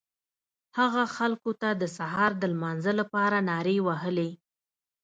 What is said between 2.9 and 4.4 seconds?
لپاره نارې وهلې.